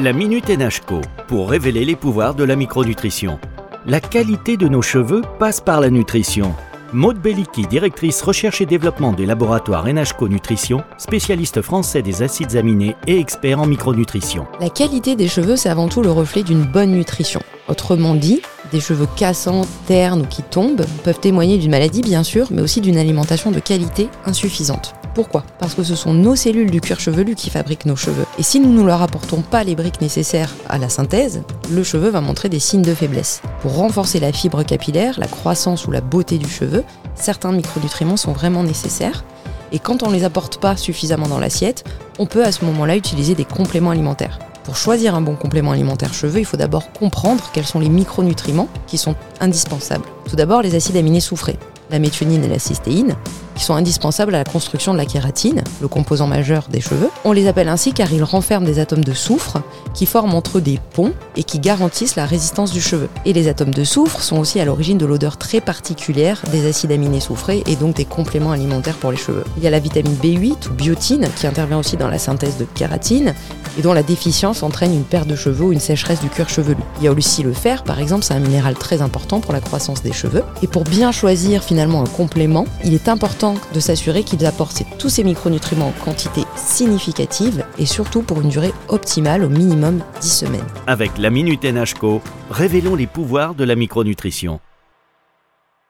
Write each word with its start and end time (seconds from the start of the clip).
La 0.00 0.14
Minute 0.14 0.48
NHCO 0.48 1.02
pour 1.28 1.50
révéler 1.50 1.84
les 1.84 1.96
pouvoirs 1.96 2.34
de 2.34 2.44
la 2.44 2.56
micronutrition. 2.56 3.38
La 3.84 4.00
qualité 4.00 4.56
de 4.56 4.66
nos 4.66 4.80
cheveux 4.80 5.20
passe 5.38 5.60
par 5.60 5.82
la 5.82 5.90
nutrition. 5.90 6.54
Maude 6.94 7.18
Belliki, 7.18 7.66
directrice 7.66 8.22
recherche 8.22 8.62
et 8.62 8.66
développement 8.66 9.12
des 9.12 9.26
laboratoires 9.26 9.86
NHCO 9.86 10.28
Nutrition, 10.28 10.82
spécialiste 10.96 11.60
français 11.60 12.00
des 12.00 12.22
acides 12.22 12.56
aminés 12.56 12.96
et 13.06 13.18
expert 13.18 13.60
en 13.60 13.66
micronutrition. 13.66 14.46
La 14.60 14.70
qualité 14.70 15.14
des 15.14 15.28
cheveux, 15.28 15.56
c'est 15.56 15.68
avant 15.68 15.88
tout 15.88 16.02
le 16.02 16.10
reflet 16.10 16.42
d'une 16.42 16.64
bonne 16.64 16.92
nutrition. 16.92 17.40
Autrement 17.68 18.14
dit, 18.14 18.42
des 18.72 18.80
cheveux 18.80 19.06
cassants, 19.16 19.66
ternes 19.86 20.22
ou 20.22 20.26
qui 20.26 20.42
tombent 20.42 20.84
peuvent 21.04 21.20
témoigner 21.20 21.58
d'une 21.58 21.70
maladie 21.70 22.02
bien 22.02 22.24
sûr, 22.24 22.48
mais 22.50 22.62
aussi 22.62 22.80
d'une 22.80 22.96
alimentation 22.96 23.50
de 23.50 23.60
qualité 23.60 24.08
insuffisante. 24.26 24.94
Pourquoi? 25.14 25.44
Parce 25.58 25.74
que 25.74 25.82
ce 25.82 25.94
sont 25.94 26.14
nos 26.14 26.34
cellules 26.34 26.70
du 26.70 26.80
cuir 26.80 26.98
chevelu 26.98 27.34
qui 27.34 27.50
fabriquent 27.50 27.84
nos 27.84 27.96
cheveux. 27.96 28.24
Et 28.38 28.42
si 28.42 28.60
nous 28.60 28.72
ne 28.72 28.82
leur 28.82 29.02
apportons 29.02 29.42
pas 29.42 29.62
les 29.62 29.74
briques 29.74 30.00
nécessaires 30.00 30.54
à 30.68 30.78
la 30.78 30.88
synthèse, 30.88 31.42
le 31.70 31.84
cheveu 31.84 32.08
va 32.08 32.20
montrer 32.22 32.48
des 32.48 32.58
signes 32.58 32.82
de 32.82 32.94
faiblesse. 32.94 33.42
Pour 33.60 33.76
renforcer 33.76 34.20
la 34.20 34.32
fibre 34.32 34.62
capillaire, 34.62 35.20
la 35.20 35.26
croissance 35.26 35.86
ou 35.86 35.90
la 35.90 36.00
beauté 36.00 36.38
du 36.38 36.48
cheveu, 36.48 36.82
certains 37.14 37.52
micronutriments 37.52 38.16
sont 38.16 38.32
vraiment 38.32 38.64
nécessaires. 38.64 39.24
Et 39.70 39.78
quand 39.78 40.02
on 40.02 40.08
ne 40.08 40.14
les 40.14 40.24
apporte 40.24 40.58
pas 40.58 40.76
suffisamment 40.76 41.28
dans 41.28 41.38
l'assiette, 41.38 41.84
on 42.18 42.26
peut 42.26 42.44
à 42.44 42.52
ce 42.52 42.64
moment-là 42.64 42.96
utiliser 42.96 43.34
des 43.34 43.44
compléments 43.44 43.90
alimentaires. 43.90 44.38
Pour 44.64 44.76
choisir 44.76 45.14
un 45.14 45.20
bon 45.20 45.34
complément 45.34 45.72
alimentaire 45.72 46.14
cheveux, 46.14 46.38
il 46.38 46.44
faut 46.44 46.56
d'abord 46.56 46.92
comprendre 46.92 47.50
quels 47.52 47.66
sont 47.66 47.80
les 47.80 47.88
micronutriments 47.88 48.68
qui 48.86 48.96
sont 48.96 49.16
indispensables. 49.40 50.04
Tout 50.28 50.36
d'abord, 50.36 50.62
les 50.62 50.76
acides 50.76 50.96
aminés 50.96 51.20
soufrés, 51.20 51.58
la 51.90 51.98
méthionine 51.98 52.44
et 52.44 52.48
la 52.48 52.60
cystéine, 52.60 53.16
qui 53.54 53.64
sont 53.64 53.74
indispensables 53.74 54.34
à 54.34 54.38
la 54.38 54.44
construction 54.44 54.92
de 54.92 54.98
la 54.98 55.04
kératine, 55.04 55.62
le 55.80 55.88
composant 55.88 56.26
majeur 56.26 56.68
des 56.70 56.80
cheveux. 56.80 57.10
On 57.24 57.32
les 57.32 57.48
appelle 57.48 57.68
ainsi 57.68 57.92
car 57.92 58.12
ils 58.12 58.22
renferment 58.22 58.64
des 58.64 58.78
atomes 58.78 59.04
de 59.04 59.12
soufre 59.12 59.58
qui 59.94 60.06
forment 60.06 60.34
entre 60.34 60.58
eux 60.58 60.60
des 60.60 60.78
ponts 60.94 61.12
et 61.36 61.44
qui 61.44 61.58
garantissent 61.58 62.16
la 62.16 62.24
résistance 62.24 62.72
du 62.72 62.80
cheveu. 62.80 63.08
Et 63.24 63.32
les 63.32 63.48
atomes 63.48 63.74
de 63.74 63.84
soufre 63.84 64.22
sont 64.22 64.38
aussi 64.38 64.58
à 64.60 64.64
l'origine 64.64 64.96
de 64.96 65.06
l'odeur 65.06 65.36
très 65.36 65.60
particulière 65.60 66.40
des 66.50 66.66
acides 66.66 66.92
aminés 66.92 67.20
soufrés 67.20 67.62
et 67.66 67.76
donc 67.76 67.96
des 67.96 68.04
compléments 68.04 68.52
alimentaires 68.52 68.96
pour 68.96 69.10
les 69.10 69.18
cheveux. 69.18 69.44
Il 69.56 69.62
y 69.62 69.66
a 69.66 69.70
la 69.70 69.80
vitamine 69.80 70.14
B8 70.14 70.68
ou 70.70 70.74
biotine 70.74 71.28
qui 71.36 71.46
intervient 71.46 71.78
aussi 71.78 71.96
dans 71.96 72.08
la 72.08 72.18
synthèse 72.18 72.56
de 72.56 72.64
kératine 72.64 73.34
et 73.78 73.82
dont 73.82 73.92
la 73.92 74.02
déficience 74.02 74.62
entraîne 74.62 74.94
une 74.94 75.04
perte 75.04 75.28
de 75.28 75.36
cheveux 75.36 75.64
ou 75.64 75.72
une 75.72 75.80
sécheresse 75.80 76.20
du 76.20 76.28
cuir 76.28 76.48
chevelu. 76.48 76.82
Il 76.98 77.04
y 77.04 77.08
a 77.08 77.12
aussi 77.12 77.42
le 77.42 77.52
fer, 77.52 77.84
par 77.84 78.00
exemple, 78.00 78.24
c'est 78.24 78.34
un 78.34 78.40
minéral 78.40 78.74
très 78.74 79.02
important 79.02 79.40
pour 79.40 79.52
la 79.52 79.60
croissance 79.60 80.02
des 80.02 80.12
cheveux. 80.12 80.42
Et 80.62 80.66
pour 80.66 80.84
bien 80.84 81.12
choisir 81.12 81.62
finalement 81.62 82.02
un 82.02 82.06
complément, 82.06 82.66
il 82.84 82.94
est 82.94 83.08
important 83.08 83.54
de 83.72 83.80
s'assurer 83.80 84.22
qu'il 84.22 84.44
apporte 84.46 84.82
tous 84.98 85.08
ces 85.08 85.24
micronutriments 85.24 85.88
en 85.88 86.04
quantité 86.04 86.42
significative 86.56 87.64
et 87.78 87.86
surtout 87.86 88.22
pour 88.22 88.40
une 88.40 88.48
durée 88.48 88.72
optimale, 88.88 89.44
au 89.44 89.48
minimum 89.48 90.02
10 90.20 90.28
semaines. 90.28 90.60
Avec 90.86 91.18
la 91.18 91.30
Minute 91.30 91.64
NHCO, 91.64 92.20
révélons 92.50 92.94
les 92.94 93.06
pouvoirs 93.06 93.54
de 93.54 93.64
la 93.64 93.74
micronutrition. 93.74 94.60